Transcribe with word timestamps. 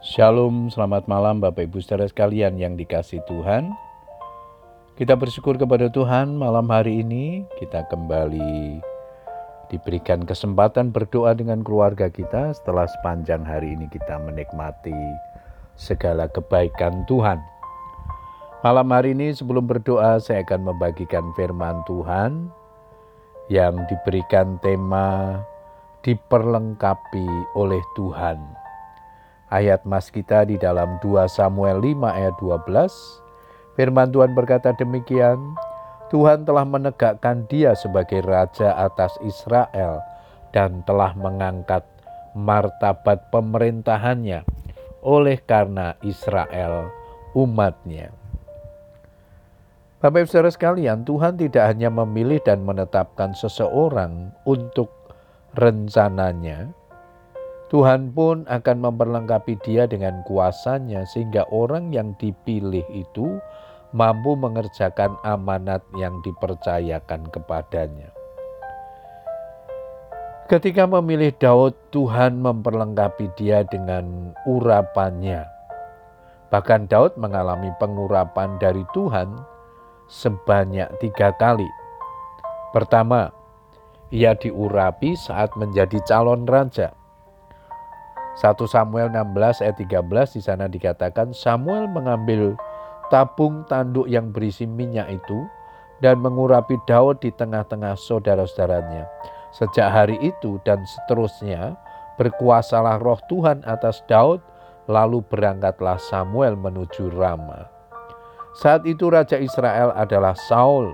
Shalom, 0.00 0.72
selamat 0.72 1.12
malam 1.12 1.44
Bapak 1.44 1.68
Ibu 1.68 1.84
saudara 1.84 2.08
sekalian 2.08 2.56
yang 2.56 2.72
dikasih 2.72 3.20
Tuhan. 3.28 3.68
Kita 4.96 5.12
bersyukur 5.12 5.60
kepada 5.60 5.92
Tuhan 5.92 6.40
malam 6.40 6.72
hari 6.72 7.04
ini 7.04 7.44
kita 7.60 7.84
kembali 7.92 8.80
diberikan 9.68 10.24
kesempatan 10.24 10.88
berdoa 10.88 11.36
dengan 11.36 11.60
keluarga 11.60 12.08
kita 12.08 12.48
setelah 12.56 12.88
sepanjang 12.88 13.44
hari 13.44 13.76
ini 13.76 13.92
kita 13.92 14.16
menikmati 14.24 14.96
segala 15.76 16.32
kebaikan 16.32 17.04
Tuhan. 17.04 17.36
Malam 18.64 18.88
hari 18.96 19.12
ini 19.12 19.36
sebelum 19.36 19.68
berdoa 19.68 20.16
saya 20.16 20.40
akan 20.48 20.64
membagikan 20.64 21.28
firman 21.36 21.84
Tuhan 21.84 22.48
yang 23.52 23.76
diberikan 23.84 24.56
tema 24.64 25.44
diperlengkapi 26.00 27.52
oleh 27.52 27.84
Tuhan 27.92 28.69
Ayat 29.50 29.82
mas 29.82 30.14
kita 30.14 30.46
di 30.46 30.54
dalam 30.54 31.02
2 31.02 31.26
Samuel 31.26 31.82
5 31.82 32.06
ayat 32.06 32.34
12. 32.38 33.74
Firman 33.74 34.14
Tuhan 34.14 34.30
berkata 34.30 34.70
demikian, 34.78 35.42
Tuhan 36.14 36.46
telah 36.46 36.62
menegakkan 36.62 37.50
dia 37.50 37.74
sebagai 37.74 38.22
raja 38.22 38.78
atas 38.78 39.10
Israel 39.26 39.98
dan 40.54 40.86
telah 40.86 41.18
mengangkat 41.18 41.82
martabat 42.38 43.26
pemerintahannya 43.34 44.46
oleh 45.02 45.38
karena 45.42 45.98
Israel 46.06 46.94
umatnya. 47.34 48.14
Bapak 49.98 50.24
Ibu 50.24 50.30
Saudara 50.30 50.54
sekalian, 50.54 51.02
Tuhan 51.02 51.36
tidak 51.36 51.74
hanya 51.74 51.90
memilih 51.90 52.38
dan 52.40 52.62
menetapkan 52.62 53.34
seseorang 53.34 54.32
untuk 54.46 54.88
rencananya, 55.58 56.72
Tuhan 57.70 58.10
pun 58.10 58.42
akan 58.50 58.76
memperlengkapi 58.82 59.62
dia 59.62 59.86
dengan 59.86 60.26
kuasanya 60.26 61.06
sehingga 61.06 61.46
orang 61.54 61.94
yang 61.94 62.18
dipilih 62.18 62.82
itu 62.90 63.38
mampu 63.94 64.34
mengerjakan 64.34 65.14
amanat 65.22 65.78
yang 65.94 66.18
dipercayakan 66.26 67.30
kepadanya. 67.30 68.10
Ketika 70.50 70.82
memilih 70.82 71.30
Daud, 71.38 71.78
Tuhan 71.94 72.42
memperlengkapi 72.42 73.38
dia 73.38 73.62
dengan 73.62 74.34
urapannya. 74.50 75.46
Bahkan 76.50 76.90
Daud 76.90 77.14
mengalami 77.14 77.70
pengurapan 77.78 78.58
dari 78.58 78.82
Tuhan 78.90 79.30
sebanyak 80.10 80.90
tiga 80.98 81.30
kali. 81.38 81.70
Pertama, 82.74 83.30
ia 84.10 84.34
diurapi 84.34 85.14
saat 85.14 85.54
menjadi 85.54 86.02
calon 86.02 86.42
raja. 86.50 86.98
1 88.38 88.54
Samuel 88.70 89.10
16 89.10 89.66
ayat 89.66 89.76
13 89.80 90.36
di 90.38 90.40
sana 90.42 90.70
dikatakan 90.70 91.34
Samuel 91.34 91.90
mengambil 91.90 92.54
tabung 93.10 93.66
tanduk 93.66 94.06
yang 94.06 94.30
berisi 94.30 94.64
minyak 94.64 95.10
itu 95.10 95.38
dan 95.98 96.22
mengurapi 96.22 96.78
Daud 96.86 97.20
di 97.20 97.34
tengah-tengah 97.34 97.98
saudara-saudaranya. 97.98 99.04
Sejak 99.50 99.90
hari 99.90 100.16
itu 100.22 100.62
dan 100.62 100.86
seterusnya 100.86 101.74
berkuasalah 102.16 103.02
roh 103.02 103.18
Tuhan 103.26 103.66
atas 103.66 104.00
Daud 104.06 104.38
lalu 104.86 105.20
berangkatlah 105.26 105.98
Samuel 105.98 106.54
menuju 106.54 107.10
Rama. 107.10 107.66
Saat 108.58 108.86
itu 108.86 109.10
Raja 109.10 109.38
Israel 109.38 109.94
adalah 109.94 110.34
Saul 110.34 110.90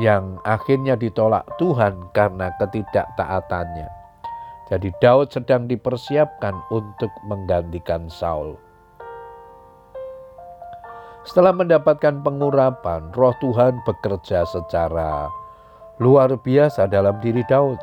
yang 0.00 0.40
akhirnya 0.44 0.96
ditolak 0.96 1.44
Tuhan 1.60 2.12
karena 2.16 2.52
ketidaktaatannya. 2.56 4.01
Jadi 4.70 4.94
Daud 5.02 5.34
sedang 5.34 5.66
dipersiapkan 5.66 6.54
untuk 6.70 7.10
menggantikan 7.26 8.06
Saul. 8.06 8.54
Setelah 11.22 11.54
mendapatkan 11.54 12.18
pengurapan, 12.22 13.14
roh 13.14 13.34
Tuhan 13.38 13.78
bekerja 13.86 14.42
secara 14.42 15.30
luar 16.02 16.34
biasa 16.34 16.90
dalam 16.90 17.22
diri 17.22 17.46
Daud. 17.46 17.78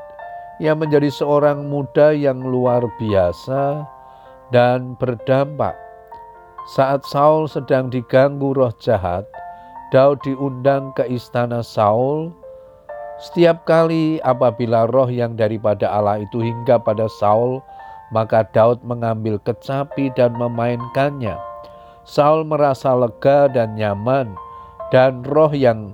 Ia 0.59 0.75
menjadi 0.75 1.07
seorang 1.07 1.71
muda 1.71 2.11
yang 2.11 2.43
luar 2.43 2.83
biasa 2.99 3.87
dan 4.51 4.99
berdampak. 4.99 5.71
Saat 6.75 7.07
Saul 7.07 7.47
sedang 7.47 7.87
diganggu 7.87 8.51
roh 8.51 8.75
jahat, 8.83 9.23
Daud 9.95 10.19
diundang 10.27 10.91
ke 10.99 11.07
istana 11.07 11.63
Saul 11.63 12.35
setiap 13.19 13.67
kali 13.67 14.23
apabila 14.23 14.87
roh 14.87 15.11
yang 15.11 15.35
daripada 15.35 15.91
Allah 15.91 16.23
itu 16.23 16.39
hingga 16.39 16.79
pada 16.79 17.11
Saul, 17.19 17.59
maka 18.15 18.47
Daud 18.55 18.79
mengambil 18.87 19.35
kecapi 19.43 20.07
dan 20.15 20.33
memainkannya. 20.39 21.35
Saul 22.07 22.47
merasa 22.47 22.95
lega 22.95 23.51
dan 23.51 23.75
nyaman, 23.75 24.33
dan 24.89 25.21
roh 25.27 25.51
yang 25.51 25.93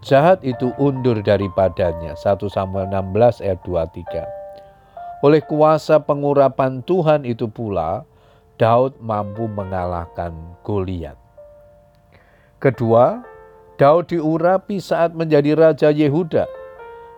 jahat 0.00 0.40
itu 0.42 0.72
undur 0.80 1.20
daripadanya. 1.20 2.16
1 2.16 2.40
Samuel 2.48 2.88
16 2.88 3.44
ayat 3.44 3.60
23. 3.68 5.22
Oleh 5.22 5.44
kuasa 5.44 6.02
pengurapan 6.02 6.82
Tuhan 6.82 7.22
itu 7.22 7.46
pula, 7.46 8.02
Daud 8.58 8.98
mampu 8.98 9.46
mengalahkan 9.46 10.34
Goliat. 10.66 11.14
Kedua, 12.58 13.22
Daud 13.78 14.10
diurapi 14.10 14.82
saat 14.82 15.14
menjadi 15.14 15.54
raja 15.54 15.90
Yehuda. 15.94 16.61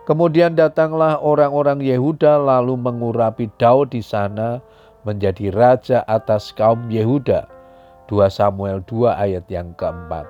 Kemudian 0.05 0.53
datanglah 0.53 1.17
orang-orang 1.17 1.81
Yehuda 1.81 2.37
lalu 2.37 2.77
mengurapi 2.77 3.49
Daud 3.57 3.89
di 3.89 4.05
sana 4.05 4.61
menjadi 5.01 5.49
raja 5.49 6.05
atas 6.05 6.53
kaum 6.53 6.93
Yehuda. 6.93 7.49
2 8.05 8.29
Samuel 8.29 8.85
2 8.85 9.09
ayat 9.17 9.49
yang 9.49 9.73
keempat. 9.73 10.29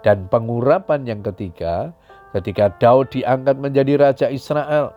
Dan 0.00 0.24
pengurapan 0.32 1.04
yang 1.04 1.20
ketiga 1.20 1.92
ketika 2.32 2.72
Daud 2.80 3.12
diangkat 3.12 3.60
menjadi 3.60 4.00
raja 4.00 4.26
Israel. 4.32 4.96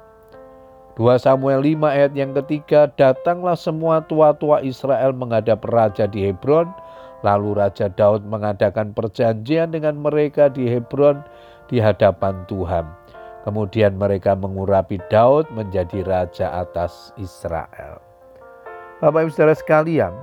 2 0.95 1.03
Samuel 1.19 1.59
5 1.59 1.83
ayat 1.83 2.15
yang 2.15 2.31
ketiga, 2.31 2.87
datanglah 2.95 3.59
semua 3.59 4.05
tua-tua 4.07 4.63
Israel 4.63 5.11
menghadap 5.11 5.65
raja 5.67 6.07
di 6.07 6.31
Hebron, 6.31 6.71
lalu 7.25 7.57
Raja 7.57 7.89
Daud 7.89 8.23
mengadakan 8.29 8.93
perjanjian 8.93 9.73
dengan 9.73 9.97
mereka 9.97 10.53
di 10.53 10.69
Hebron 10.69 11.25
di 11.65 11.81
hadapan 11.81 12.45
Tuhan. 12.45 13.02
Kemudian 13.43 13.99
mereka 13.99 14.39
mengurapi 14.39 15.03
Daud 15.11 15.51
menjadi 15.51 15.99
raja 16.07 16.63
atas 16.63 17.11
Israel. 17.19 17.99
Bapak 19.03 19.27
Ibu 19.27 19.31
Saudara 19.35 19.51
sekalian, 19.51 20.15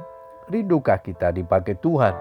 rindukah 0.49 0.97
kita 1.05 1.29
dipakai 1.29 1.77
Tuhan? 1.85 2.17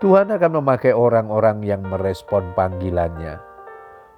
Tuhan 0.00 0.32
akan 0.32 0.52
memakai 0.60 0.96
orang-orang 0.96 1.60
yang 1.60 1.84
merespon 1.84 2.56
panggilannya. 2.56 3.36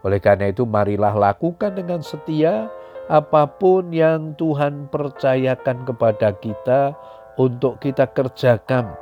Oleh 0.06 0.22
karena 0.22 0.54
itu 0.54 0.62
marilah 0.62 1.18
lakukan 1.18 1.74
dengan 1.74 1.98
setia 1.98 2.70
apa 3.10 3.50
pun 3.50 3.90
yang 3.90 4.38
Tuhan 4.38 4.86
percayakan 4.86 5.82
kepada 5.82 6.30
kita 6.38 6.94
untuk 7.34 7.82
kita 7.82 8.06
kerjakan. 8.14 8.94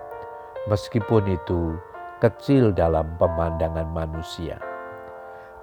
Meskipun 0.64 1.28
itu 1.28 1.76
kecil 2.24 2.72
dalam 2.72 3.20
pemandangan 3.20 3.88
manusia. 3.92 4.73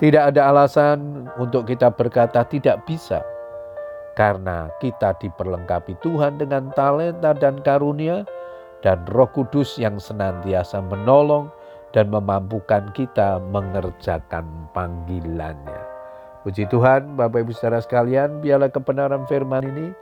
Tidak 0.02 0.34
ada 0.34 0.50
alasan 0.50 1.30
untuk 1.38 1.70
kita 1.70 1.94
berkata 1.94 2.42
tidak 2.50 2.82
bisa, 2.90 3.22
karena 4.18 4.66
kita 4.82 5.14
diperlengkapi 5.22 5.94
Tuhan 6.02 6.42
dengan 6.42 6.74
talenta 6.74 7.38
dan 7.38 7.62
karunia, 7.62 8.26
dan 8.82 9.06
Roh 9.14 9.30
Kudus 9.30 9.78
yang 9.78 10.02
senantiasa 10.02 10.82
menolong 10.82 11.54
dan 11.94 12.10
memampukan 12.10 12.90
kita 12.98 13.38
mengerjakan 13.54 14.50
panggilannya. 14.74 15.82
Puji 16.42 16.66
Tuhan, 16.74 17.14
Bapak 17.14 17.46
Ibu 17.46 17.54
saudara 17.54 17.86
sekalian, 17.86 18.42
biarlah 18.42 18.74
kebenaran 18.74 19.30
firman 19.30 19.70
ini 19.70 19.94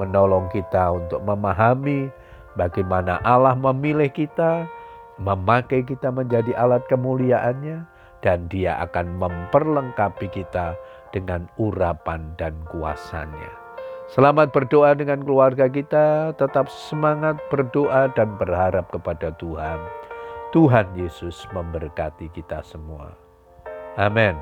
menolong 0.00 0.48
kita 0.48 0.96
untuk 0.96 1.20
memahami 1.28 2.08
bagaimana 2.56 3.20
Allah 3.20 3.52
memilih 3.52 4.08
kita, 4.08 4.64
memakai 5.20 5.84
kita 5.84 6.08
menjadi 6.08 6.56
alat 6.56 6.80
kemuliaannya, 6.88 7.91
dan 8.22 8.46
dia 8.48 8.78
akan 8.86 9.18
memperlengkapi 9.18 10.30
kita 10.30 10.78
dengan 11.10 11.50
urapan 11.58 12.32
dan 12.38 12.54
kuasanya. 12.70 13.50
Selamat 14.08 14.54
berdoa 14.54 14.94
dengan 14.94 15.24
keluarga 15.24 15.66
kita, 15.66 16.36
tetap 16.36 16.68
semangat 16.70 17.36
berdoa 17.48 18.12
dan 18.14 18.34
berharap 18.38 18.88
kepada 18.92 19.34
Tuhan. 19.36 19.78
Tuhan 20.52 20.86
Yesus 20.94 21.48
memberkati 21.50 22.28
kita 22.30 22.60
semua. 22.60 23.16
Amin. 23.96 24.36